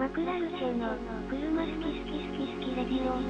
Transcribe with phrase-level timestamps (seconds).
[0.00, 0.96] マクラルチェの
[1.28, 3.20] 車好き好き好き好きレディオ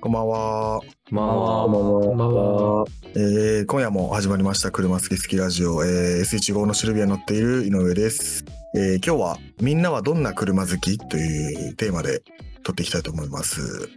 [0.00, 0.80] こんばんは。
[1.12, 2.00] まあ、こんばんは。
[2.06, 2.84] こんばんは。
[3.14, 10.98] えー今夜も始まりました車好き好きラジオ、えー S15 のシルビアに乗っている井上です、えー今日はみんなはどんな車好き？
[10.98, 12.24] というテーマで
[12.64, 13.88] 撮っていきたいと思います。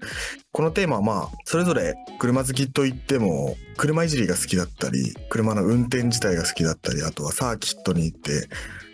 [0.51, 8.47] このテーマはまあ、それぞれ車好きといっても、車いじりが好きだったり、車の運転自体が好きだったり、あとはサーキットに行って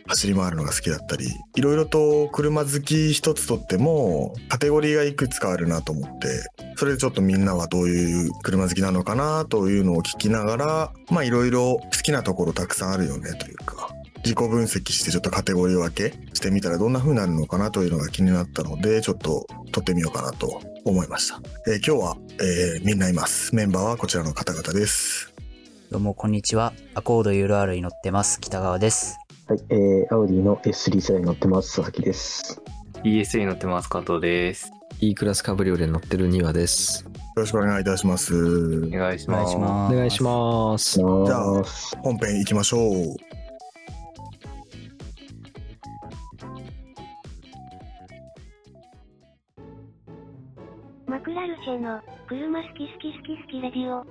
[0.08, 6.28] 走り回るのが好きだったり、いろいろと車好き一つとっても、カテゴリーがいくつかあるなと思って、
[6.76, 13.93] それでちょっとみんなはどういう車好きなのかなというのを聞きながら、まあいろいろ好きなところたくさんあるよねというか、
[14.24, 21.42] 自己分析してちょっとカテゴリー分けしてみたらどんな風になるのかなというのが気になったので、ちょっと撮ってみようかなと思いました。
[21.68, 23.54] えー今日は、えーみんないます。
[23.54, 25.34] メンバーはこちらの方々です。
[25.92, 26.74] どうもこんにちは。
[26.96, 28.40] アコード URL に乗ってます。
[28.40, 29.18] 北川です。
[29.48, 32.62] はい、えー、アウディの S3 世代に乗ってます、佐々木です。
[33.04, 34.72] ESA に乗ってます加藤です。
[35.02, 37.04] E クラスカブリオレに乗ってる2話です。
[37.04, 38.34] よろしくお願いいたします。
[38.34, 39.50] お願いしお願ます。
[39.50, 39.94] いします。
[39.94, 41.00] お願いします。
[41.00, 41.64] じゃああ、
[42.02, 43.33] 本編行きましょう。
[51.80, 54.06] の車好き好き好き好きレディオ。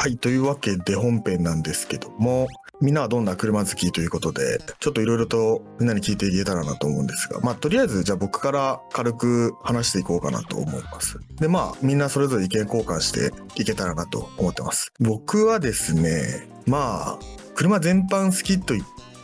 [0.00, 2.46] はい、というわけで本編なんですけども、
[2.80, 11.18] みんなはどんな車好きということで、ちょっといろいろとみんなに聞いていけたらなと思うんですが、まあとりあえずじゃあ僕から軽く話していこうかなと思います。
[11.40, 14.92] で、まあみんなそれぞれ意見交換していけたらなと思ってます。
[15.00, 17.18] 僕はですね、まあ
[17.56, 18.74] 車全般好きと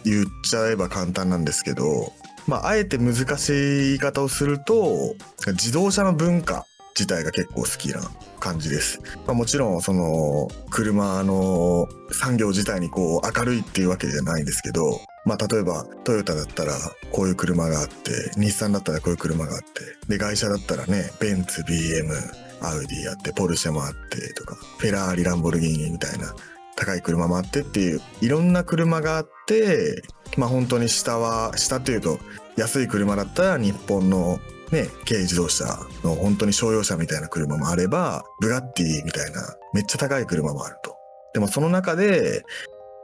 [0.05, 2.13] 言っちゃえば簡単なんですけど、
[2.49, 5.15] まああえて難しい言い方をすると、
[5.47, 8.01] 自動車の文化自体が結構好きな
[8.45, 9.01] 感じです。
[9.27, 16.75] まあ、もちろんその車の産業自体にこう明るいっていうわけじゃないんですけど、まあ、例えばトヨタだったら
[17.11, 19.67] こういう車があって日産だったらこういう車があって
[20.09, 22.13] で会社だったらねベンツ BM
[22.61, 26.35] アウディあってポルシェもあってとかフェラーリランボルギーニみたいな
[26.77, 30.03] 高い車もあってっていういろんな車があって
[30.37, 32.19] まあ本当に下は下というと
[32.57, 34.39] 安い車だったら日本の
[34.71, 35.65] ね、軽自動車
[36.03, 40.97] の本当に商用車みたいな車もあれば、ブガッティみたいなめっちゃ高い車もあると。
[41.35, 42.45] でもその中で、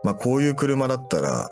[0.02, 1.50] まあこういう車だったら、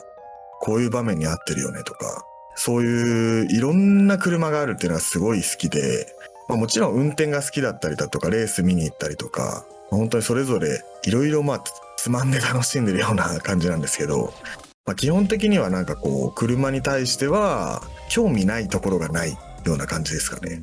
[0.60, 2.24] こういう場面に合ってるよねとか、
[2.56, 6.06] そういういろんな車があるっていうのはすごい好きで、
[6.48, 11.64] まあもちろん運転が好きだったりだとか、レース見に行ったりとか、まあ本当にそれぞれいろいろまあ
[11.96, 14.32] つまんで楽しんでるような感じなんですけど、
[14.86, 19.36] まあ基本的にはなんかこう、車に対しては興味ないところがない
[19.66, 20.60] ような感じですかね。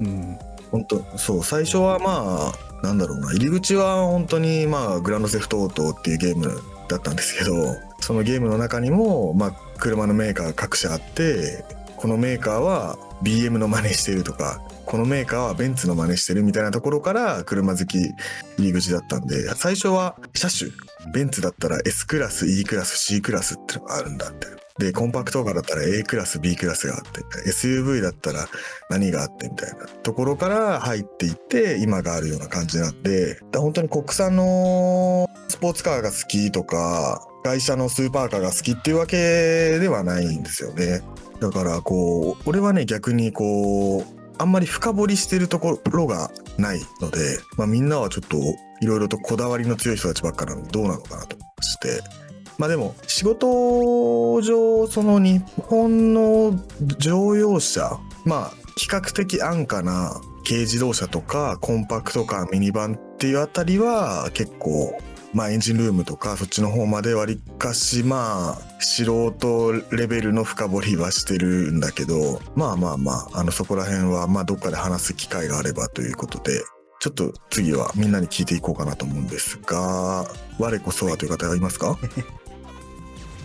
[0.00, 0.38] うん。
[0.70, 7.54] 本当そう最初はまあなんだろうな入り口は本当にまあグランドセフトオートっていうゲームだったんですけど
[8.00, 11.64] そのゲームの中にもまあ車のメーカー各社あって
[11.96, 18.14] このメーカーは BM の真似してるとかこのメーカーはベンツの真似してるみたいなところから車好き入
[18.58, 20.70] り口だったんで最初は車種
[21.12, 24.46] ベンツだったら S クラス E クラス C クラスってのがあるんだって
[24.78, 28.46] でコンパクトカーだったら A クラス B クラスがあって SUV だったら
[28.90, 29.86] 何があってみたいな。
[29.86, 41.02] ところから入っていって今があるような感じなんでだ本当に国産のスポーツカーが好きとか会社のスーパーカーが好きっていうわけではないんですよね。
[41.40, 44.04] だからこう俺はね逆にこう
[44.38, 48.36] あんまり深掘りしてるところがないので、まあ、みんなはちょっと
[48.80, 52.25] いろいろとこだわりの強い人たちばっかなんでどうなのかなとして。
[52.58, 56.58] まあでも仕事上その日本の
[56.98, 64.96] 乗用車まあ比較的安価な軽自動車とかコンパクトカーミニバンっていうあたりは結構
[65.34, 76.62] まあエンジンルームとかそっちの方までわりかしまあ素人レベルの深掘りはしてるんだけどまあまあまああのそこら辺はまあどっかで話す機会があればということで
[77.00, 80.26] ちょっと次はみんなに聞いていこうかなと思うんですが
[80.58, 81.98] 我こそはという方がいますか？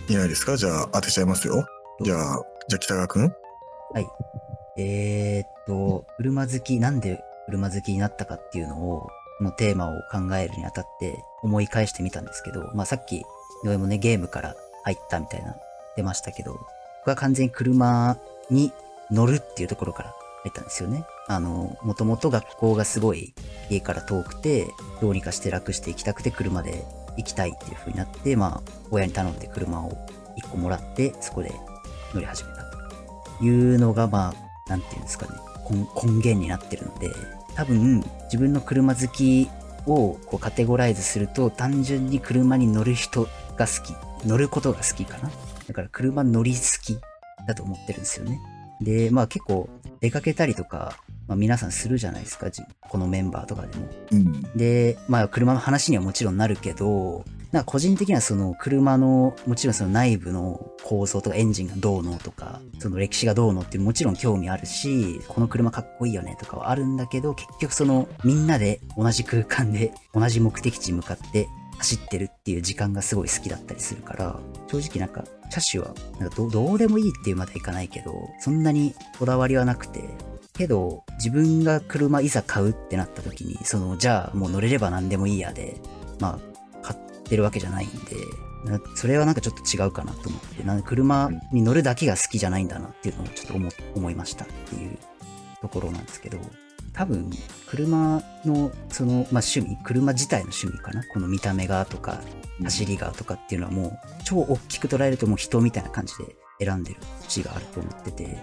[0.08, 0.56] いないですか？
[0.56, 1.66] じゃあ当てちゃいますよ。
[2.02, 3.34] じゃあじゃあ北川くん
[4.78, 9.08] えー、っと、車好き、なんで車好きになったかっていうのを、
[9.38, 13.24] このテーマを考えるにあたって思い返してみたんですけど、まあさっき、井
[13.64, 15.56] 上もね、ゲームから入ったみたいな、
[15.96, 16.52] 出ましたけど、
[17.00, 18.16] 僕は完全に車
[18.50, 18.72] に
[19.10, 20.14] 乗るっていうところから
[20.44, 21.04] 入ったんですよね。
[21.28, 23.34] あの、もともと学校がすごい
[23.68, 24.68] 家から遠くて、
[25.02, 26.86] どうにかして楽して行きたくて車で
[27.16, 29.90] 行きたいっていう風になって、まあ、親に頼んで車を
[30.42, 31.52] 1個もらって、そこで
[32.14, 32.64] 乗り始めた
[33.38, 35.32] というのが、まあ、なんていうんですかね、
[35.70, 37.10] 根根源になってるので、
[37.54, 39.48] 多分、自分の車好き
[39.86, 43.24] をこうカテゴライズすると、単純に車に乗る人
[43.56, 45.30] が好き、乗ることが好きかな。
[45.68, 46.98] だから車乗り好き
[47.46, 48.40] だと思ってるんですよね。
[48.80, 49.68] で、まあ結構
[50.00, 50.98] 出かけたりとか、
[51.28, 53.88] まあ皆さんするじゃないですか、じこのメンバーとかでも。
[54.12, 54.42] うん。
[54.56, 71.46] で、まあ車の話にはもちろんなるけど、なんか個人的にはその車の、もちろんその内部の構造とかエンジンがどうのとか、その歴史がどうのっていうもちろん興味あるし、この車かっこいいよねとかはあるんだけど、結局そのみんなで同じ空間で同じ目的地に向かって
[71.78, 80.00] 走ってるっていう時間がすごい好きだったりするから、正直なんか車種はなんかどどうでもいいっていうまではいかないけど、そんなにこだわりはなくて、
[80.52, 85.80] けど、自分が車いざ買うってなった時に、その、じゃあもう乗れれば何でもいいやで、
[86.20, 88.16] まあ、買ってるわけじゃないんで、
[88.64, 94.98] なそれはなんかちょっと違うかなと思って、なんか車に乗るだけが好きじゃないんだなっていうのをちょっと思思いましたっていう
[95.60, 96.38] ところなんですけど、
[96.92, 97.30] 多分、
[97.66, 101.02] 車の、その、まあ趣味、車自体の趣味かな。
[101.06, 102.20] この見た目がとか、
[102.62, 108.38] 走りがとかっていうのはもう、超大きく捉えるともう人みたいな感じで選んでる節があると思ってて、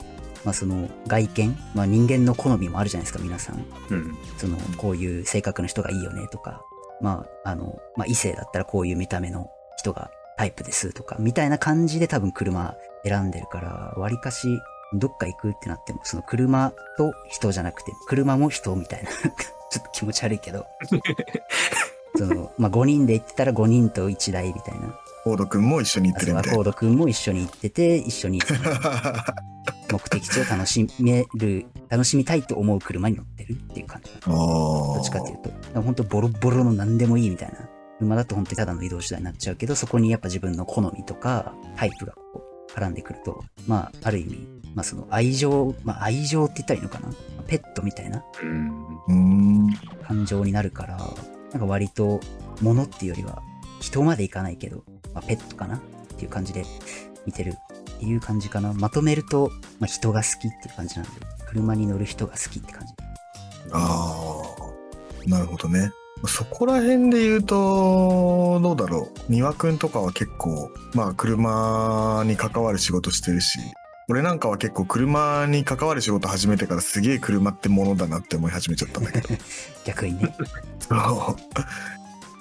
[0.45, 3.65] まあその外見、まあ人間の好みもあるじゃないですか、皆さん。
[3.89, 4.17] うん。
[4.37, 6.63] その、こういう性格の人がいいよねとか、
[7.01, 14.47] まあ、あの、まあ異性だったらこういう見た目の人がタイプですとか、みたいな感じで多分車選んでるから、割かし、
[14.93, 19.09] どっか行くってなっても、その車と人じゃなくて、車も人みたいな、
[19.69, 20.65] ちょっと気持ち悪いけど、
[22.17, 24.97] その、まあ5人で行ってたら5人と1台みたいな。
[25.23, 28.45] フォード君も一緒に行ってるみたいアコード君も一緒に行ってて、一緒にな。
[29.91, 34.11] 目的地を楽しめる、楽しみたいと思う車に乗ってるっていう感じ。
[34.23, 34.99] あどあ。
[34.99, 35.37] っちかっていう
[35.73, 35.81] と。
[35.81, 37.67] 本当ボロボロの何でもいいみたいな。
[37.97, 47.09] 車だと本当にただの移動手段になっちゃうけど、そこにやっぱ自分の好みとか、タイプがこう絡んでくると、まあ、ある意味、まあその愛情、まあ愛情って言ったらいいのかな？
[47.47, 48.23] ペットみたいな。
[50.07, 50.97] 感情になるから、
[51.51, 52.19] なんか割と
[52.61, 53.41] 物っていうよりは、
[53.79, 54.83] 人までいかないけど、
[55.13, 55.79] まあ、ペットかなっ
[56.17, 56.65] ていう感じで
[57.25, 57.53] 見てる
[57.93, 58.73] っていう感じかな。
[58.73, 61.11] まとめると、まあ、人が好きっていう感じなんで、
[61.47, 62.93] 車に乗る人が好きって感じ。
[63.71, 65.29] ああ。
[65.29, 65.91] なるほどね。
[66.27, 69.31] そこら辺で言うと、どうだろう。
[69.31, 73.59] 丹羽くんとかは結構、まあ車に関わる仕事してるし、
[74.09, 79.29] 俺なんかは結構車に関わる仕事始めてからすげえ車ってものだなって思い始めちゃったんだけど。
[79.85, 80.35] 逆にね。
[80.81, 81.98] そう。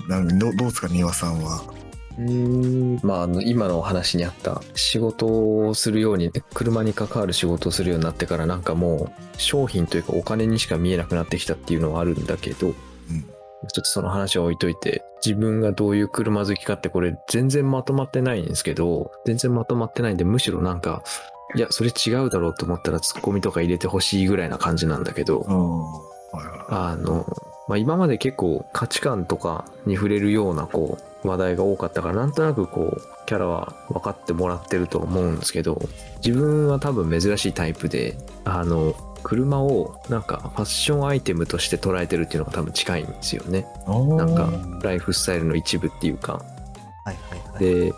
[0.08, 1.62] なんかどどうですか、丹羽さんは？
[2.19, 5.26] うーんまああの今のお話にあった仕事
[5.69, 12.75] をするように車に関わる仕事をするようになってからなんかもう商品というかお金にしか見えなくなってきたっていうのはあるんだけど、うん
[13.70, 21.02] ちょっとその話は置いといて自分がどういう車好きかってこれ全然まとまってないんですけど全然まとまってないんでむしろなんか
[21.56, 27.26] いやそれ違うだろうと思ったらツッコミとか入れてほしいぐらいな感じなんだけど、はいはいあの、
[27.68, 35.80] まあ、今まで結構価値観とかに触れるようなこう話題が多かったからなんとなくこうキャラは分かってもらってると思うんですけど
[36.24, 43.66] 自分は多分珍しいタイプであの車をなんかファッションアイテムとして捉えてるっていうのが多分近いんですよね。
[43.86, 44.50] なんか
[44.82, 46.40] ライフスタイルの一部っていうか。
[47.04, 47.64] はいはいはい。
[47.64, 47.92] で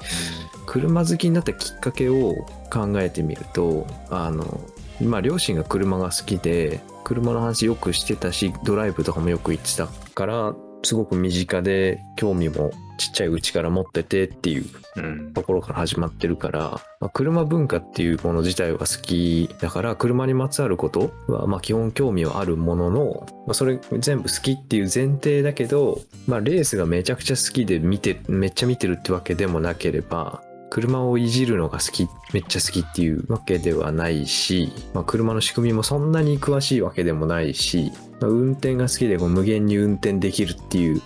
[0.66, 2.34] 車好きになったきっかけを
[2.72, 4.60] 考えてみるとあの
[5.02, 14.66] まあ両親が車が好きで車の話よくしてたしドライブとかもよく行ってたからすごく身近で興味もちっちゃいうちから持っててっていう
[14.96, 15.32] うん。
[15.32, 41.02] ところから始まってるから、まあ、車文化っていうもの自体は好きだから車にまつわることはまあ基本興味はあるものの、まあ、それ全部好きっていう前提だけど、まあ、レースがめちゃくちゃ好きで見てめっちゃ見てるってわけでもなければ車をいじるのが好きめっちゃ好きっていうわけではないし、まあ、車の仕組みもそんなに詳しいわけでもないし、まあ運転が好きでこう無限に運転できるっていう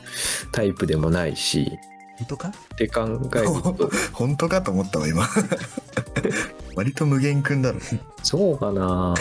[0.53, 1.79] タイプでもないし
[2.19, 2.49] 本当か？
[2.49, 5.27] って考えると 本当かと思ったわ、今。
[6.77, 7.81] 割と無限くんだろ。
[8.23, 9.15] そうかな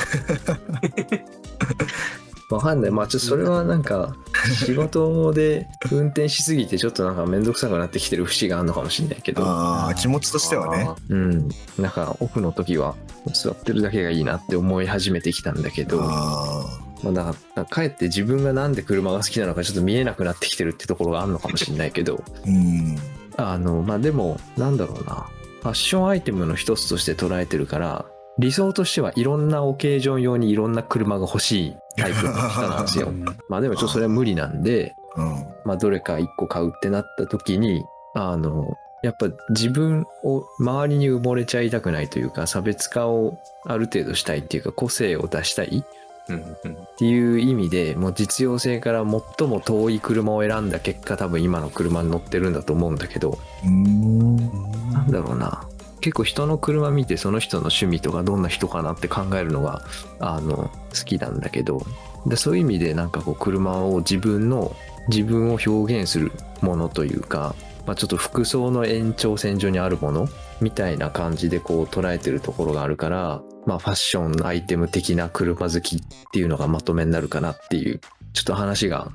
[2.54, 2.92] わかんない。
[2.92, 4.16] まあちょっとそれはなんか
[4.66, 9.44] 仕事で運転しすぎてちょっとなんかめんどくさくなってきてる節があるのかもしれないけど。
[9.44, 10.90] ああ、気持ちとしてはね。
[11.10, 11.50] うん。
[11.80, 12.96] なんかオフの時は
[13.34, 22.98] 座ってるだけがいいなって思い始めてきたんだけど、まああだからかえって自分がなんで車が好きなのかちょっと見えなくなってきてるってところがあるのかもしれないけど、あ、うん。
[23.36, 25.28] あの、まあでもなんだろうな。
[25.62, 28.06] ファッションアイテムの一つとして捉えてるから、
[28.38, 33.08] 理想としてはいろんなオケージョン用にいろんな車が欲しいタイプの人なんですよ。
[33.08, 35.46] うんまあでもちょっとそれは無理なんで、うん。
[35.66, 37.86] まあどれか一個買うってなった時に、
[38.16, 45.84] あの、やっぱ自分を周りに埋もれちゃいたくないというか差別化をある程度したいっていうか個性を出したい。
[46.26, 55.68] っていう意味でもう実用性から最も遠い車を選んだ結果多分今の車に乗ってるんだと思うんだけどなんだろうな
[56.04, 59.84] 結構人の車見てその人の趣味とかどんな人かなって考えるのが
[60.20, 60.70] あの好
[61.06, 61.82] きなんだけど
[62.26, 64.76] でそういう意味でなんかこう車を自分の
[65.08, 67.56] 自分を表現するものというか、
[67.88, 70.28] まあ、ちょっと服装の延長線上にあるもの
[70.60, 76.00] みたいな感じでこう捉えてるところがあるから、まあ、ファッションアイテム的な車好きっ
[76.34, 78.02] ていうのがまとめになるかなっていう
[78.34, 79.10] ちょっと話が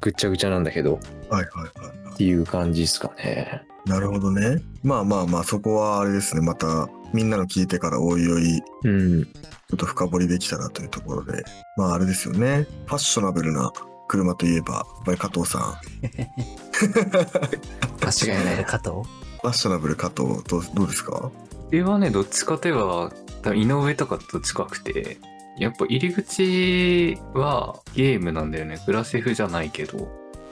[0.00, 1.00] ぐっちゃぐちゃなんだけど。
[1.30, 1.46] はいはい
[1.80, 3.62] はいっていう感じですかね。
[3.86, 4.62] なるほどね。
[4.84, 6.42] まあまあまあそこはあれですね。
[6.42, 9.24] またみんなの聞いてからおいおいうん。
[9.24, 11.42] ちょっと深掘りできたらというところで。
[11.78, 12.66] まああれですよね。
[12.86, 13.72] ファッショナブルな
[14.08, 15.62] 車といえばやっぱり加藤さん。
[18.04, 18.90] 間違いない加藤？
[18.90, 21.12] ファッショナブル加藤どうどうですか？
[21.12, 21.32] こ
[21.70, 23.10] れはね、どっちかといえば、
[23.42, 25.16] 多分井上とかと近くて、
[25.58, 28.78] やっぱ入り口はゲームなんだよね。
[28.86, 30.08] グラセフじゃないけど。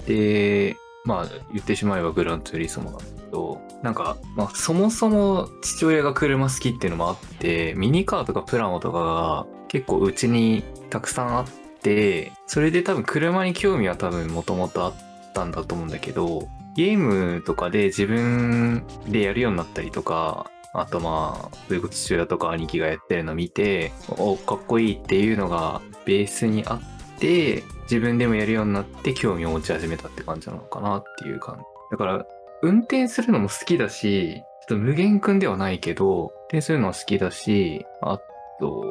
[0.07, 11.47] で、まあ言ってしまえばグランツーリスモなんだけど、なんか、まあそもそも父親が車好きっていうのもあって、ミニカーとかプラモとかが結構うちにたくさんあっ
[11.83, 14.95] て、それで多分車に興味は多分もともとあっ
[15.33, 31.63] たんだと思うんだけど、ゲームとかで自分でやるようになったりとか、あとまあ、それこそ父親とか兄貴がやってるの見て、お、かっこいいっていうのがベースにあって、自分でもやるようになって興味を持ち始めたって感じなのかなっていう感じ。
[31.91, 32.27] だから、
[32.63, 38.21] 運転するのも好きだし、ちょっと無限くんではないけど、運転するのは好きだし、あ
[38.61, 38.85] と、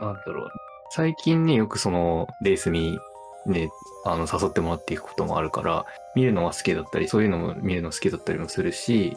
[0.00, 0.50] なんだろう。
[0.90, 2.98] 最近ね、よくその、レース見、
[3.46, 3.70] ね、
[4.04, 9.16] あの、誘ってもらっていくこともあるから、見るのが好きだったり、そういうのも見るの好きだったりもするし、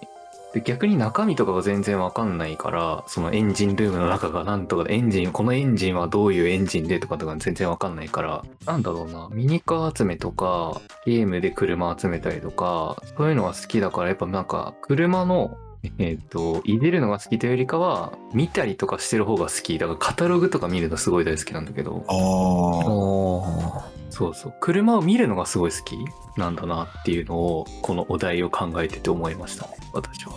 [0.56, 15.58] で逆に中身とかが全然わかんないから、そのエンジンルームの中がなんとかで、エンジン、このエンジンはどういうエンジンでとかとか全然わかんないから、なんだろうな、ミニカー集めとか、ゲームで車集めたりとか、そういうのが好きだから、やっぱなんか、車の、
[15.98, 19.78] えっ、と、入れるのが好きというよりかは、見たりとかしてる方が好き。
[19.78, 24.54] だからカタログとか見るのすごい大好きなんだけど、ああおそうそう。
[24.62, 25.98] 車を見るのがすごい好き
[26.38, 30.34] なんだなっていうのを、このお題を考えてて思いましたね、私は。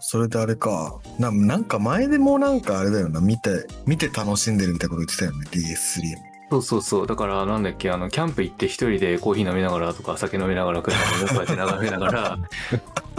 [0.00, 0.98] それであれか。
[1.18, 3.20] ななんか前でもなんかあれだよな。
[3.20, 5.46] 見て見て楽しんでるみたいなこと言ってたよね。
[5.50, 6.30] DS3 も。
[6.50, 7.06] そうそうそう。
[7.06, 12.38] だから、なんだっけ、あの、キャンプ行って一人でコーヒー飲みながらとか、酒飲みながら、車でこうやって眺めながら、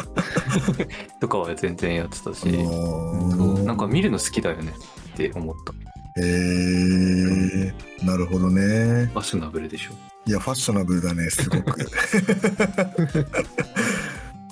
[1.21, 3.63] とかは全然やってたし、そう。
[3.63, 4.73] なんか見るの好きだよね
[5.13, 5.90] って思った。
[6.17, 7.73] へえ
[8.05, 8.61] なるほどね
[9.13, 9.91] ファッショナブルでしょ。
[10.25, 11.89] いやファッショナブルだねすごくフ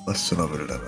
[0.08, 0.82] ァッショナブルだな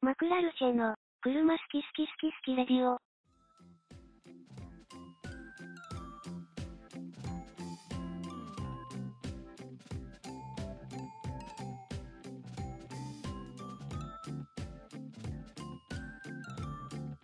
[0.00, 2.96] マクラルシェの、車好き好き好き好きレディオ。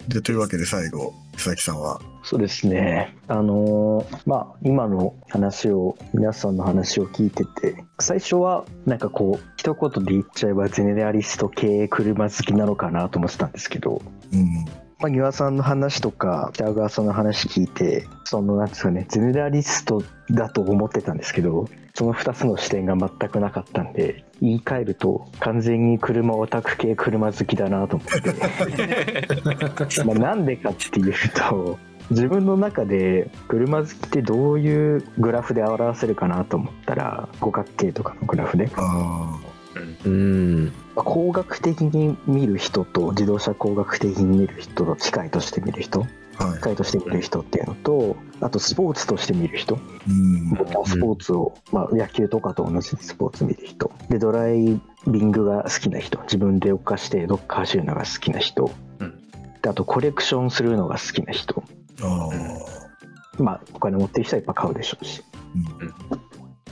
[0.08, 2.00] でというわけで最後佐々木さんは。
[2.23, 3.16] そうですね。
[3.28, 14.00] あのーまあ、今の話を、皆さんの話を聞いてて、最初は、なんかこう、一言で言っちゃえば、ゼネラリスト系車好きなのかなと思ってたんですけど、
[14.32, 14.64] うん
[15.04, 30.00] まあ、丹羽さんの話とか、北川さんの話聞いて、その、なんですかね、ゼネラリストだと思ってたんですけど、その2つの視点が全くなかったんで、言い換えると、完全に車オタク系車好きだなと思って。
[30.04, 31.78] まあなんでかっていうと、
[32.11, 39.38] 自分の中で車好きってどういうグラフで表せるかなと思ったら五角形とかのグラフであ
[40.04, 40.73] うん。
[40.95, 46.07] まあ工学的に見る人と自動車工学的に見る人と機械として見る人
[46.38, 46.59] あはい。
[46.59, 49.78] 機械として見る人っていうのとあとスポーツとして見る人。
[50.09, 50.50] うん。
[50.87, 53.90] スポーツを、まあ、野球とかと同じスポーツ見る人。
[54.09, 56.19] でドライビングが好きな人。
[56.23, 59.19] 自分で動かしてどっか走るのが好きな人、うん。
[59.62, 61.62] であとコレクションするのが好きな人。
[62.02, 62.28] あ
[63.38, 65.23] あまあお金持ってる人はいっぱい買うでしょうし。
[66.11, 66.24] うん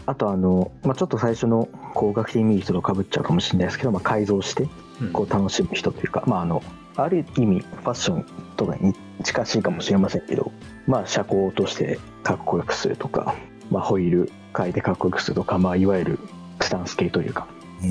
[0.06, 4.68] あとあの、まあ、ちょっと最初の工学的に見る人とかぶっちゃうかもしれないですけど、まあ、改造して
[5.00, 6.62] うんこう楽しむ人というか、まあ、あの
[6.97, 10.52] ある意味ファッションとかに近しいかもしれませんけど、
[10.87, 13.35] まあ、車高としてかっこよくするとか、
[13.71, 16.18] まあ、ホイール変えてかっこよくするとか、まあ、いわゆる
[16.61, 17.47] スタンス系というか
[17.82, 17.87] う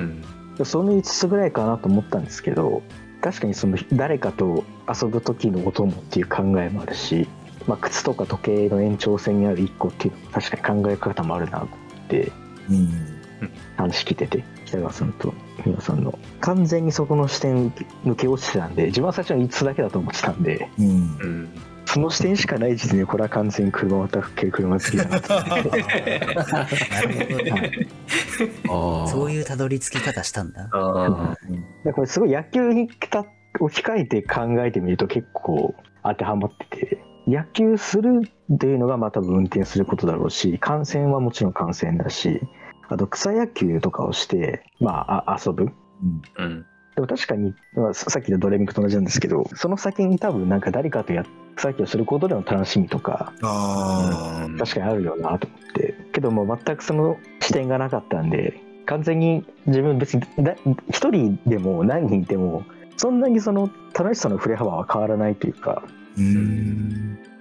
[0.00, 0.22] ん
[0.58, 0.64] うん。
[0.64, 2.82] その5つぐらいかなと思ったんですけど
[3.20, 7.26] 確かにその誰かと遊ぶ時のお供っていう考えもあるし、
[7.66, 12.32] まあ、靴とか時計の延長線にある1個っていうのも確かに考え方もあるなと思って
[12.70, 13.14] うん
[13.76, 17.70] 話聞いてて北川さんと美輪さんの完全にそこの視点
[18.04, 20.90] 抜け落ちてたんで自分は最初に5つだけだと思ってたんでうんう
[21.26, 21.48] ん。
[21.86, 27.50] その視点しかない時点でこれは完全に車オタフ系車好きだなと思ってなるほどね。
[27.50, 27.88] は い
[28.68, 29.08] ああ。
[29.08, 30.68] そういうたどり着き方したんだ。
[30.72, 31.36] あ
[31.84, 33.26] でこれすごい野球にた
[33.60, 42.40] 置き換えて考えてみると結構当てはまってて野球するっていうのがまあ多分運転することだろうし観戦はもちろん観戦だし
[42.88, 45.70] あと草野球とかをしてまああ遊ぶ
[46.38, 46.42] あ。
[46.42, 46.66] うん。
[46.94, 51.24] でも確かに、まあ、ささっきのドレミクと同じなんですけどその先に多分なんか誰かとや
[51.56, 60.54] 草野球をすることでの楽しみとかああ、確かにあるよなと思ってけども全くその視点がなかったんで完全に自分別にだ
[60.90, 62.64] 一人でも何人いても
[62.96, 66.03] そんなにその楽しさの振れ幅は変わらないというかうん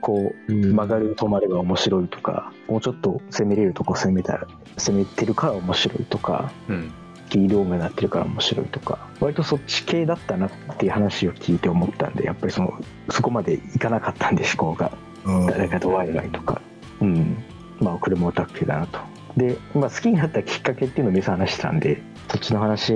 [0.01, 6.91] こう曲がる止まれば面白いとかもうちょっと攻めれるとこ攻めたら攻めてるから面白いとかうん。
[7.25, 14.91] スキーローがなってるから面白いとか割とそっち系だったなっていう話を聞いて思ったんでやっぱりそのそこまでいかなかったんで思考が。
[15.25, 15.47] うん。
[15.47, 16.61] 誰かとワイワイとか、
[17.01, 17.43] うん、
[17.79, 18.99] まあ車オタク系だなと。
[19.37, 22.93] で、まあ、好きになったきっかけっていうのを皆さん話してたんでそっちの話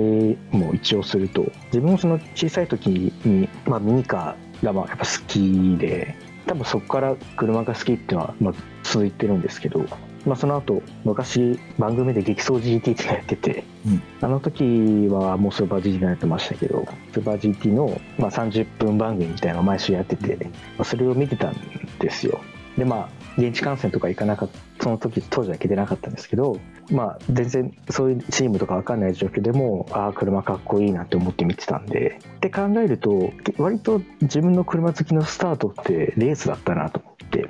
[0.52, 6.14] も一応すると自分もその小さい時に、まあ、ミニカーがまあやっぱ好きで
[6.46, 9.84] 多分そこから車が好きっていうのはまあ続いてるんですけど、
[10.26, 14.02] まあ、その後昔番組で激走 GT ってやってて、うん。
[14.20, 14.64] あの時
[15.10, 20.36] はもうスーパー GT になってましたけどスーパー GT のまあ30分番組みたいなのを毎週やってて、
[20.76, 21.56] まあそれを見てたん
[21.98, 22.40] ですよ。
[22.76, 26.58] でまあ現地観戦とか行かなかったその時当時は行けてなかったんですけど
[26.90, 32.18] まあ全然そういうチームとか分かんない状況でもああ車かっこいいなって思って見てたんで。
[32.36, 37.48] って考えると割と自分の車好きのスタートってレースだったなと思って。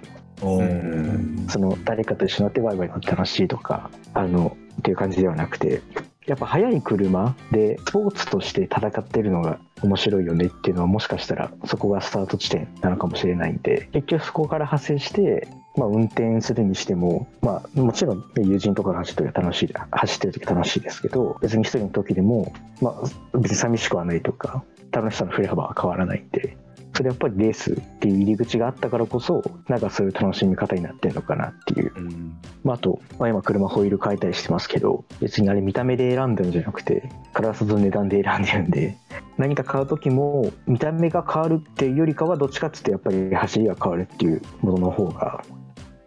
[1.48, 5.82] その誰かと一緒になってワイワイ乗って楽しいとかあのっていう感じではなくて
[6.28, 26.58] やっぱ速い車でスポーツとして戦ってるのが面白いよねっていうのはもしかしたらそこがスタート地点なのかもしれないんで結局そこから派生して、まあ、運転するにしても、まあ、もちろん友人とかが走ってる時楽しい走ってる時楽しいですけど別に一人の時でも、まあ、別に寂しくはないとか楽しさの振れ幅は変わらないんで
[26.98, 32.36] それやっぱりレースっていう入り口があったからこそなんかそういう楽しみ方になってるのかなっていううん。
[32.64, 38.96] まあ、あと、まあ、今車ホイール変えたりしてますけど別にあれ見た目で選んでるんじゃなくてプラスの値段で選んでるんで
[39.38, 45.44] 何か買う時も見た目が変わるっていうよりかはどっちかっていうとやっぱり走りが変わるっていうものの方が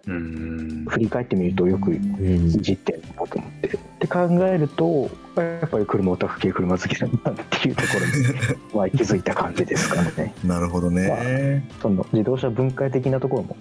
[0.08, 0.86] うん。
[0.89, 10.34] 振り返ってみるとよくいうんじってるなと思ってって考えるとやっぱり車オタク系車好きだなっていうところに まあ気づいた感じですかね。
[10.44, 11.67] なるほどね。
[11.82, 13.56] その自動車文化的なところも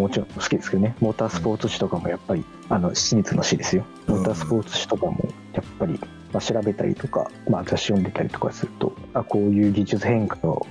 [0.00, 6.00] もちろん好きですけどねモータースポーツ誌とかもやっぱり、あの私立の誌ですよモータースポーツ誌とかもやっぱり、
[6.32, 10.66] まあ、調べたりとか、まあ、雑誌読んでたりとかするとあこういう技術変化を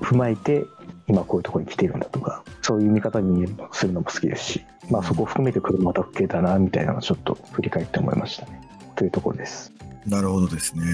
[0.00, 0.64] ふ踏まえて
[1.08, 8.60] 今こういうところに来てるんだとかそういう見方にするのも好きですし、まあ、そこを含めて車オタク系だなみたいなのをちょっと振り返って思いましたね
[8.94, 9.77] というところです。
[10.08, 10.84] なるほどですね。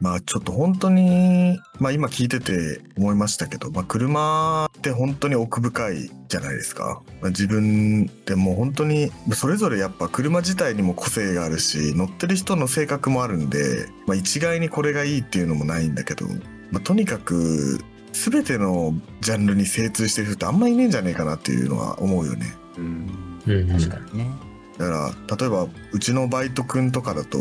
[0.00, 7.02] まあちょっと本当に、まあ今聞いてて思いましたけど、まあ車って本当に奥深いじゃないですか。
[7.20, 16.26] まあ自分でもう本当に、それぞれやっぱ車自体にも個性があるし、乗ってる人の性格もあるんで、まあ一概にこれがいいっていうのもないんだけど、
[16.72, 17.78] まあとにかく
[18.12, 22.52] 全てのジャンルに精通してる人ってあんまいねえんじゃねえかなっていうのは思うよね。
[22.76, 23.40] うん。
[23.46, 24.51] うん確かにね。
[24.78, 27.38] だから例えばうちのバイト君とかだと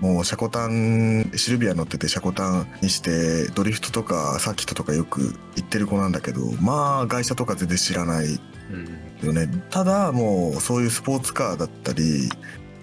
[0.00, 9.26] もうシャコタンシルビア乗っててシャコタンにしてドリフトとかサーキットとかよく行ってる子なんだけどまあ外車とか全然知らないうん。
[9.26, 12.28] よねただもうそういうスポーツカーだったり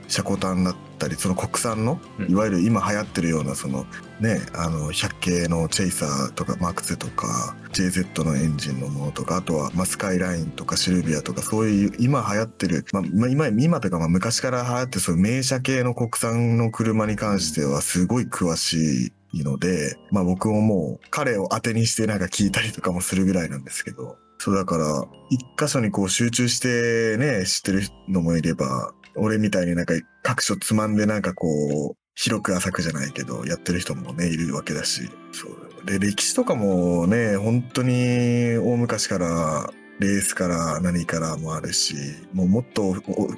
[0.07, 3.85] シャコタンだったりその国産のうんいわゆる今流行ってるようなその
[4.19, 31.47] ねあの100系のチェイサーとかマーク2とか JZ のエンジンのものとかあとはまあスカイラインとかシルビアとかそういう今流行ってる、まあ、今今というかまあ昔から流行ってそういう名車系の国産の車に関してはすごい詳しいので、まあ僕ももう彼を当てにしてなんか聞いたりとかもするぐらいなんですけど、そうだから一箇所にこう集中してね、知ってるのもいれば、俺みたいになんか各所つまんでなんかこ
[31.93, 35.60] う、広く浅くじゃないけど、やってる人もね、いるわけだし、そう。
[35.85, 41.93] で、歴史とかもね、本当に大昔から、レースから何からもあるし、
[42.33, 42.93] もうもっと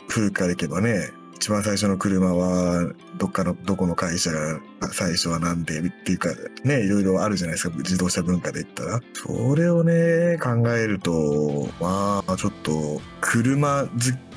[0.07, 1.09] 古くからいけばね、
[1.43, 4.61] 一番最初の車はどっかのどこの会社が
[4.93, 6.29] 最初はなんでっていうか
[6.63, 9.01] ねいろいろあるじゃないですか自動車文化で言ったら。
[9.13, 13.89] それをね考えるとまあちょっと車好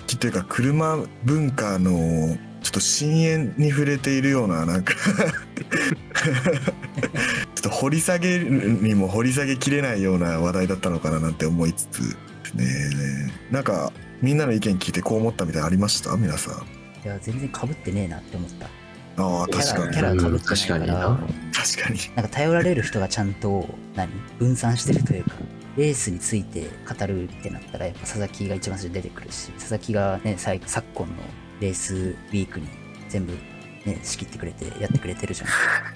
[0.09, 4.95] きというか車文化のちょっと深淵に触れているようななんか
[7.69, 12.01] と掘り下げにも掘り下げきれないような話題だったのかななんて思いつつ
[12.55, 12.65] ね。
[13.51, 16.17] なんかみんなの意見聞いてこう思ったみたいありました？
[16.17, 16.55] 皆さん。
[17.05, 18.67] いや、全然被ってねえなって思った。
[19.19, 19.95] ああ確かに。
[19.95, 21.21] キャラ被ってないから、確かにな。
[21.53, 21.99] 確かに。
[22.17, 25.33] なんか頼られる人がちゃんと、何分散してるというか、
[25.77, 31.15] レースについて語るってなったら、やっぱ佐々木が一番最初に出てくるし、佐々木がね、最昨今の
[31.61, 32.69] レースウィークに
[33.09, 33.35] 全部
[33.87, 35.49] ね、仕切ってくれて、やってくれてるじゃん。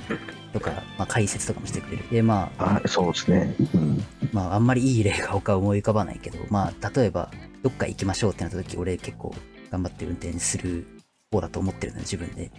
[0.53, 2.05] とか、まあ解説とかもしてくれる。
[2.11, 3.55] で、まあ、あそうですね。
[3.75, 4.05] うん。
[4.33, 7.31] まあ、あんまりいい例が他思い浮かばないけど、まあ、例えば、
[7.63, 9.35] どっか行きましょうってなった時、俺結構
[9.71, 10.87] 頑張って運転する
[11.31, 12.51] 方だと思ってるのよ、自分で。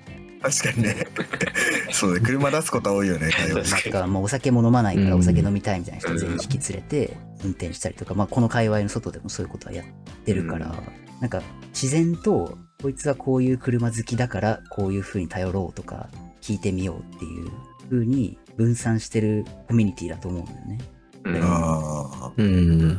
[0.41, 1.08] 確かにね
[1.94, 9.86] そうね車出すことは多いよね 会話確かまあ、お酒も飲まないからうんお酒飲みたいみたいな人全員引き連れて運転したりとか、まあ、この界隈の外でもそういうことはやっ
[10.26, 16.10] てるから、うんなんか自然とこいつはこういう車好きだからこういう風に頼ろうとか
[16.41, 17.52] 聞いてみようっていう
[17.89, 20.80] 風に分散してるコミュニティだと思うんだよね。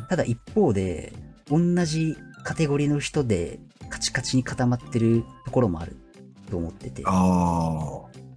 [0.08, 1.12] ただ一方で
[1.48, 5.96] 同じカテゴリーの人でカチカチに固まってるところもある
[6.50, 7.02] と思ってて。
[7.04, 7.10] あ。
[7.10, 7.12] あ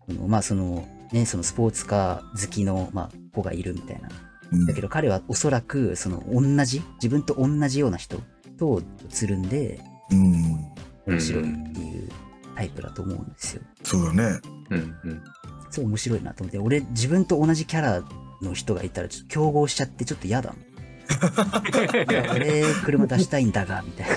[0.08, 4.10] そのまあそのねそのスポーツカー好きの、まあ、子がいるみたいな。
[4.52, 4.66] うん。
[4.66, 8.20] だけど彼はおそらくその同じ自分と同じような人
[8.58, 9.80] とつるんで
[10.12, 10.75] うん
[11.08, 12.10] 面白いっていう
[12.56, 13.62] タイプだと思うんですよ。
[13.84, 14.40] そうだね
[14.70, 15.22] うんうん
[15.70, 18.04] そう面白いなと思って俺自分と同じキャラ
[18.42, 20.66] の人がいたらちょっと競合しちゃってちょっと嫌だもん。
[22.36, 24.16] 俺車出したいんだがみたいな。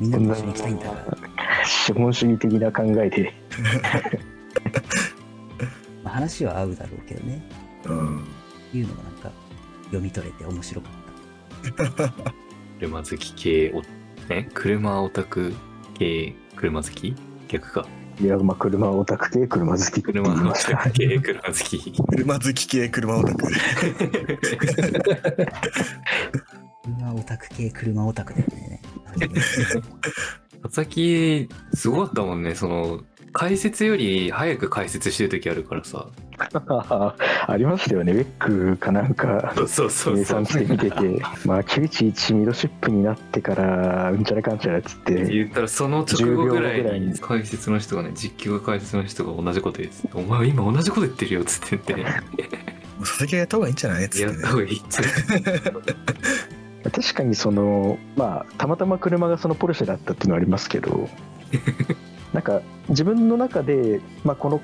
[0.00, 1.16] みんなと一緒に行きたいんだが。
[1.66, 3.32] 資本主義的な考えで。
[6.02, 7.42] まあ、話は合うだろうけどね。
[7.86, 8.24] うん
[8.74, 9.30] いうのがなんか
[9.86, 10.92] 読み取れて面白かっ
[11.74, 12.12] た。
[12.80, 13.82] 車好き系お
[14.28, 15.52] ね車オタク
[15.94, 17.14] 系車好き？
[17.48, 17.86] 逆か。
[18.20, 20.02] いや、まあ、車オタク系、車好き。
[20.02, 20.52] 車オ。
[20.52, 21.92] タク系車好き。
[21.92, 23.46] 車好き系車オタク。
[26.84, 28.82] 車オタク系車オタクだよね。
[30.62, 32.54] 佐々木すごかったもんね。
[32.54, 33.00] その
[33.32, 36.08] 解説より早く解説してる時あるからさ
[37.46, 39.52] ありましたよね、ウェックかなんか。
[39.56, 40.16] そうそうそう。
[40.16, 52.12] 計そう算して見てて、 まあ、911ミドシップになってから、うんちゃらかんちゃらっつって、言ったらその直後ぐら10秒ぐらいに解説の人がね実況が解説の人が同じこと言っててお前今同じこと言ってるよ」っつって言って。
[53.00, 54.04] 佐々木がやった方がいいんじゃない？
[54.04, 54.32] っつってね。
[54.32, 55.04] やった方がいいっつっ
[55.40, 55.70] て。
[56.90, 61.08] 確かにその、まあ、たまたま車がそのポルシェだったっていうのはありますけど、
[62.32, 64.60] なんか、自分の中で、まあ、この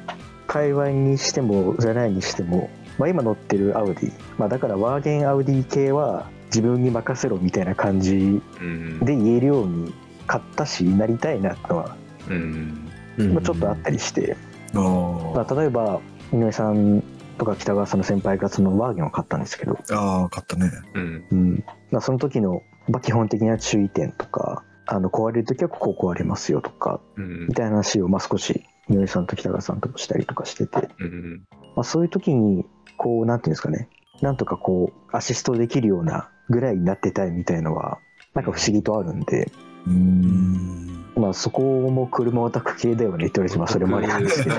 [0.49, 8.99] 界隈にしても、じゃないにしても、まあ、今乗ってるアウディ、まあ、だからワーゲンアウディ系は自分に任せろみたいな感じうん。
[9.01, 9.95] で言えるように
[10.27, 11.97] 買ったし、なりたいなとは、
[12.29, 12.89] うん。
[13.35, 14.37] まあ、ちょっとあったりして、
[14.75, 16.01] あまあ、例えば、
[16.33, 17.03] 井上さん
[17.37, 20.71] とか北川さんの先輩がそのワーゲンを買ったんですけど、あああ買ったね。
[20.95, 21.25] うん。
[21.31, 21.65] うん。
[21.91, 27.49] まあ、その時の、まあ、基本的な注意点とか、あの壊れる時はここ壊れますよとか、うん。
[27.49, 31.43] みたいな話をまあ少し井上さんと北川さんともしたりとかしてて、うん
[31.77, 32.65] まあ、そういう時に、
[32.97, 33.89] こう、なんていうんですかね、
[34.21, 37.99] なんとかこう、アシストできるようなぐらいになってたいみたいのは、
[38.35, 39.51] なんか不思議とあるんで、
[39.87, 40.21] ううん。
[40.23, 41.05] ん。
[41.17, 44.57] まあそこも車オタク系だよねって言われて、まあそれまでなんですけど、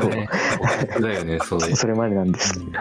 [1.02, 1.76] だよね それ。
[1.76, 2.72] それまでなんですけど、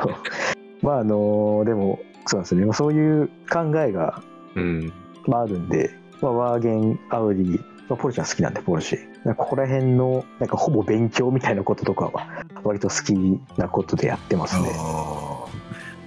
[0.82, 4.22] まああの、でも、そうなんですよね、まあそういう考えが
[4.54, 4.92] うん。
[5.26, 9.34] まあ、あるんで、まあ、ワーゲン、アウディ、まあ、ポルシェは好きなんで、ポルシェ。
[9.34, 13.14] ここら辺の、なんかほぼ勉強みたいなこととかは、割と好き
[13.58, 14.70] なことでやってますね。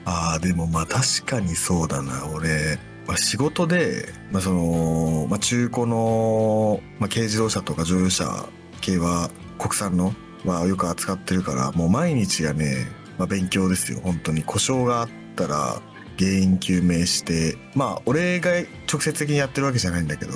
[0.04, 2.28] ああでもまあ確かにそうだな。
[2.34, 8.48] 俺、まあ、仕事で、まあそのまあ、中古の、まあ、軽自動車とか乗用車
[8.82, 10.13] 系は国産の、
[10.44, 14.00] まあ、よく扱ってるからもう毎日がね、まあ、勉強ですよ。
[14.04, 14.44] 本当に。
[14.44, 15.82] 故障があったら
[16.17, 17.58] 原因究明して。
[17.76, 18.52] まあ俺が
[18.91, 20.34] 直接的にやってるわけじゃないんだけど。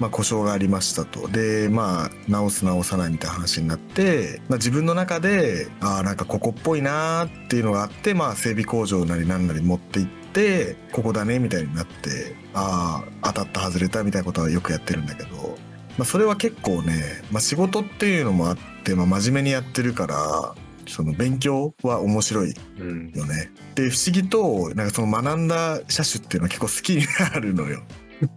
[0.00, 15.58] まあ、故障がありましたとでまあ直す直さないみたいな話になって、まあ、自分の中でああなんかここっぽいなーっていうのがあって、まあ、整備工場なりなんなり持って行ってここだねみたいになってああ当たった外れたみたいなことはよくやってるんだけど、
[15.96, 20.54] まあ、それは結構ね、まあ、仕事っていうのもあって、まあ、真面目にやってるから
[20.86, 23.50] その勉強は面白いうんよね。
[23.74, 27.82] で不思議となんかその学んだ車種っていうのは結構好きになるのよ。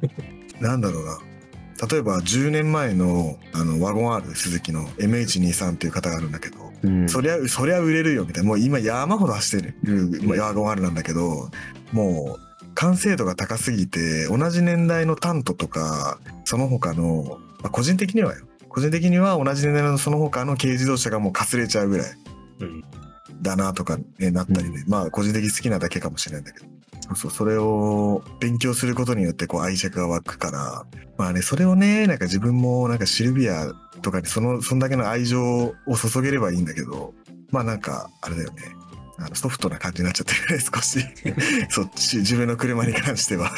[0.59, 1.30] なんだろうな
[1.89, 7.09] 例えば10年前のあのワゴン R 鈴木の MH23 っていう方があるんだけど、うん。
[7.09, 8.49] そりゃそりゃ売れるよみたいな。
[8.49, 11.49] もう今山ほど走ってるまあワゴン R なんだけど
[11.91, 18.45] もう完成度が高すぎて同じ年代のタントとかその他の、まあ、個人的にはよ。
[18.69, 22.17] 個人的には同じ年代のその他の軽自動車がもうかすれちゃうぐらい
[22.59, 22.83] うん。
[23.41, 26.70] だなとか、ね、なったりね、まあ個人的に好きなだけかもしれないんだけど
[27.15, 30.85] そうそれを勉強することによってこう愛着が湧くから。
[31.17, 37.13] まあねそれをねなんか自分もなんかシルビアとかにそのそんだけの愛情を注げればいいんだけど
[37.51, 38.63] まあなんかあれだよね。
[39.19, 40.99] あのソフトな感じになっちゃってるね 少し。
[41.69, 43.51] そっち自分の車に関しては。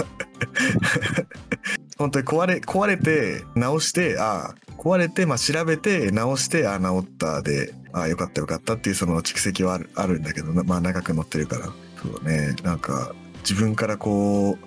[1.97, 11.67] 本当に壊れ壊れて直してああ壊れて、まあ、調べて直してああ直ったでああよかったよかったっていうその蓄積はあるあるんだけどなまあ長く乗ってるから。
[11.67, 13.15] そうねなんか
[13.47, 14.57] 自分からこう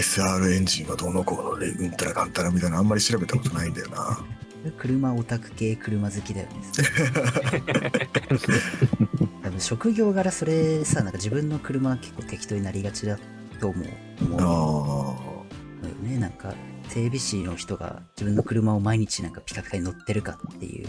[0.00, 4.24] SR エンジンはどうのこうのでうんたらかんたらみたいなのあんまり調べたことないんだよな。
[4.72, 6.54] 車オタク系車好きだよね。
[9.42, 13.18] 多分職業柄それさ、なんか自分の車は結構適当になりがちだ
[13.60, 13.86] と思う。
[14.24, 14.42] 思うあ
[15.82, 16.18] のよね。
[16.18, 16.54] なんか
[16.88, 20.88] 整備士の人が自分の車を毎日なんかピカピカに乗ってるかっていう。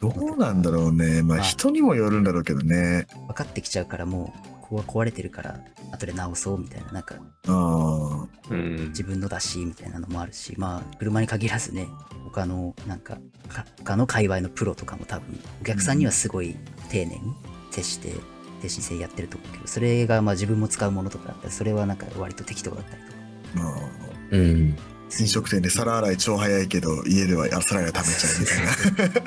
[0.00, 1.22] どうなんだろうね。
[1.22, 1.40] まああ。
[1.40, 3.06] 人にもよるんだろうけどね。
[3.26, 5.60] 分かってきちゃうからもうここは壊れてるから
[5.92, 7.14] 後で直そうみたいななんか
[7.46, 11.86] あうん自分のだしみたいなのもあるしまあ車に限らずね
[12.24, 16.56] 他のなんかか他の界隈のプロとかも多分お客さんにはすごい
[16.90, 17.20] 丁寧に
[17.70, 18.08] 接して
[18.56, 23.16] 誠心誠意やってると思うけどそれがまあ自分も使うものとかだったらそれはなんか割と適当だったりとか。
[23.56, 23.90] あまあ
[24.32, 24.76] うん。
[25.20, 29.22] 飲食店で皿洗い超早いけど家ではあ皿洗い食べちゃうみたいな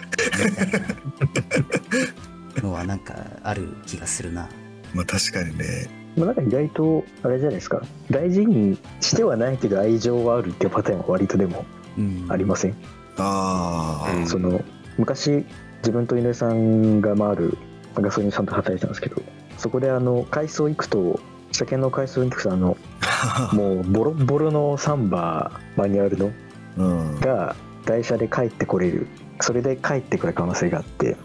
[1.23, 2.61] みたいな。
[2.61, 4.49] のはなんかある気がするな
[4.93, 5.89] まあ確かにね。
[6.17, 7.81] まあ、なんか意外とあれじゃないですか。
[8.09, 11.65] 大事にしてはないけど愛情はあるっていうパターンは割とでも
[11.97, 12.25] うん。
[12.29, 12.75] ありません、
[13.17, 14.27] ああ、うん。
[14.27, 14.61] その
[14.97, 15.45] 昔
[15.81, 17.57] 自分と井上さんが回る
[17.95, 19.21] ガソリンさんと働いてたんですけど
[19.57, 21.19] そこであの改装行くと
[21.51, 22.77] 車検の改装に行くとあの
[23.53, 26.31] もうボロッボロのサンバーマニュアルの
[26.77, 27.19] うん。
[27.19, 29.07] が台車で帰ってこれる。
[29.41, 31.15] それで帰ってくる可能性があって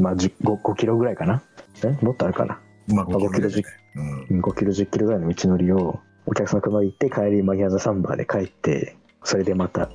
[0.00, 1.42] まあ 5, 5キロぐらいかな？
[1.84, 1.96] え？
[2.04, 2.60] もっとあるかな？
[2.88, 3.62] まあまあ5キロね
[3.96, 4.26] うん。
[4.30, 4.42] うん。
[4.42, 9.88] 5キロ10キロぐらいの道のりをお客さんの車で行って帰りマニュアルサンバーで帰ってそれでまた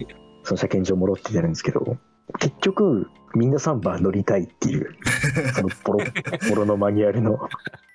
[0.44, 1.98] その車検場戻ってやるんですけど
[2.40, 4.96] 結局みんなサンバー乗りたいっていう
[5.54, 6.06] そのボロ
[6.50, 7.40] ボロのマニュアルの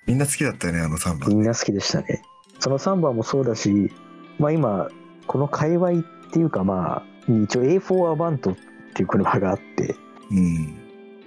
[0.05, 2.21] みんな好きだったよねあのサンバみんな好きでしたね
[2.59, 3.91] そのサンバーもそうだし
[4.39, 4.89] まあ今
[5.25, 8.55] この界隈っていうかまあ一応 A4 アバントっ
[8.93, 9.95] ていう車があって
[10.31, 10.75] うん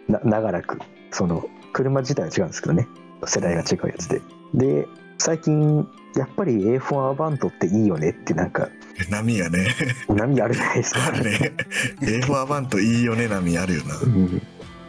[0.09, 0.79] な長らく
[1.11, 2.89] その車自体は違うんですけどね
[3.27, 4.21] 世代が違うやつで。
[4.55, 8.69] で最近やっぱり A4 アバントっていいよねってなんか
[9.09, 9.69] 波がね。
[10.09, 11.07] 波あるじゃないですか。
[11.07, 11.53] あるね
[12.03, 13.97] A4 アバントいいよね波あるよな。
[13.99, 14.43] うん。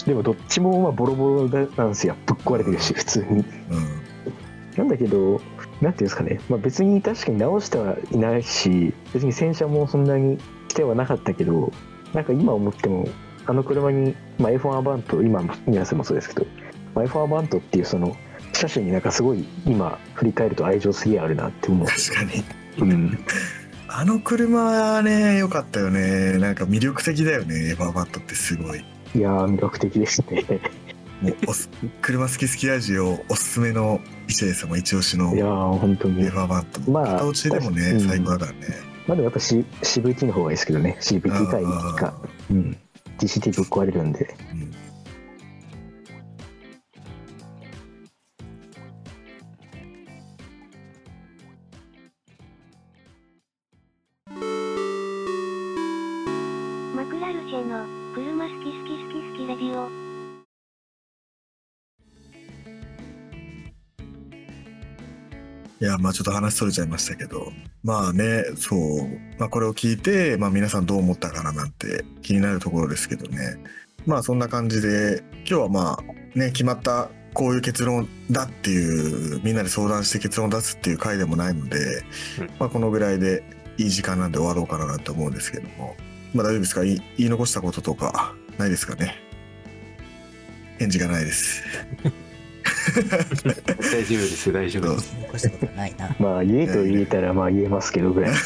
[0.05, 2.15] でもどっちもまあボロボロなんですよ。
[2.25, 3.25] ぶっ壊れてるし普通に。
[3.25, 3.45] うん。
[4.77, 5.41] なんだけど
[5.81, 10.39] なんていうんですかね、まあ、別に確かに直してはいないし別に洗車もそんなに
[10.69, 11.71] してはなかったけど
[12.13, 13.07] なんか今思っても
[13.47, 16.45] あの車に、まあ、F1 アバント今皆さんもそうですけど、
[16.95, 18.15] まあ、F1 アバントっていうその
[18.53, 22.43] 車種になんかすごい今振り返ると愛情すげえあるなって思う、確かに。
[22.79, 23.25] うん、
[23.87, 26.37] あの車はね良かったよね。
[26.37, 28.83] なんか魅力的だよねエヴァーバットってすごい。
[29.15, 30.45] いやー魅力的ですね。
[31.21, 31.33] もう
[32.01, 36.23] 車好き好きラジオおすすめの一ですもん一押しのエいやー本当に。
[36.23, 36.91] ヴァーバット。
[36.91, 37.99] まあ片落ちでもね、うん。
[38.01, 38.57] 最高だからね。
[39.07, 40.97] まあでもやっぱ、C、CVT の方がいいですけどね。
[41.01, 41.59] CVT か。
[41.59, 42.13] ET か
[42.49, 42.77] うん。
[43.19, 44.35] GCT ぶっ壊れるんで。
[44.51, 44.70] うん
[57.33, 59.89] ルチェの車好き好き好き好きレディオ。
[65.79, 67.51] いやまあちょっと話それちゃいましたけど。
[67.83, 68.79] まあねそう、
[69.39, 73.57] まあ、これを聞いて、まあ、皆さんどう思ったかななんて気になるところですけどね。
[74.05, 81.77] まあそんな感じで今日はまあね決まったこういう結論だっていうみんなで相談して結論を出すっていう回でもないので、
[82.39, 82.49] うん。
[82.59, 83.43] まあ、このぐらいで
[83.77, 85.95] いい時間なんで終わろうかなと思うんですけども
[86.33, 86.83] まあ大丈夫ですか？
[86.83, 89.15] 言い言い残したこととかないですかね？
[90.79, 91.63] 返事がないです。
[93.03, 95.15] 大丈夫です大丈夫です。
[95.21, 96.15] 残したことはないな。
[96.19, 98.33] まあ言えと言えたらまあ言えますけどぐらい。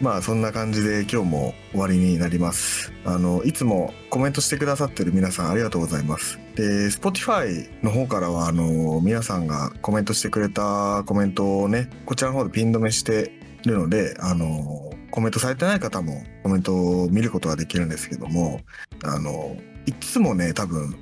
[0.00, 2.90] まあそんな感じで今日も終わりになります。
[3.04, 6.38] あのいつもコメントしてくださってる皆さんありがとうございます。
[6.56, 13.32] で Spotify の方からはあの皆さんがコメントしてくれたコメントをねこちらの方でピン止めして
[13.66, 18.60] るのであのコメントされてない方もコメントを見ることができるんですけども、
[19.04, 20.94] あの、いつもね、多分、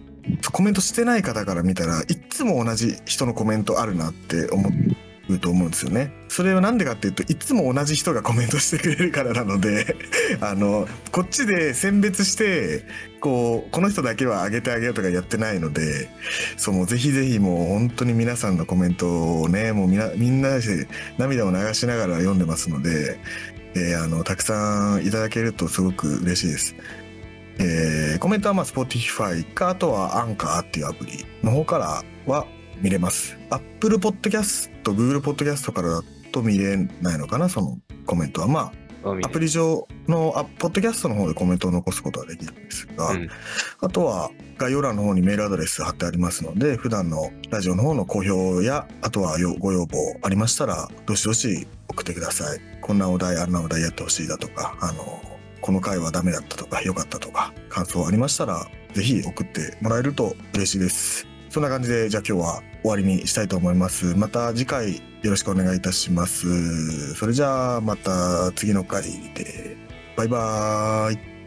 [0.53, 6.13] コメントしてない方から見たらいつも同じ人のコメントあるなって思うと思うんですよね。
[6.29, 9.97] それはなんでかっていうといつも同じ人がコメントしてくれるからなので
[10.41, 12.85] あのこっちで選別して
[13.21, 16.09] こうこの人だけは上げてあげようとかやってないので
[16.57, 23.19] そうもうぜひぜひもう本当に皆さんのコメントをねもうみなみんなで涙を流しながら読んでますので、
[23.75, 26.75] えーあのたくさんいただけるとすごく嬉しいです。
[27.59, 32.47] えーコメントはまあ Spotify かあとはアンカーっていうアプリの方からは
[32.81, 33.37] 見れます。
[33.51, 36.03] Apple Podcast、Google Podcast からだ
[36.33, 38.49] と見れないのかな、そのコメントは。
[38.49, 38.73] まあ、
[39.05, 43.29] アプリ上のあポッドキャストの方でコメントを残すことはできるんですが、うん
[43.81, 52.61] あとは概要欄の方にメールアドレス貼ってありますので、普段のラジオの方の好評や、あとはよご要望ありましたら、どしどし送ってください。
[52.81, 55.23] こんなお題、あんなお題やってほしいだとか、あの、
[55.61, 61.27] この回はダメだったとか、良かったとか、感想ありましたら、ぜひ送ってもらえると嬉しいです。
[61.51, 64.17] そんな感じで、じゃあ今日は終わりにしたいと思います。
[64.17, 67.15] また次回よろしくお願いいたします。
[67.15, 69.03] それじゃあまた次の回
[69.35, 69.77] で、
[70.17, 71.38] バイバーイ。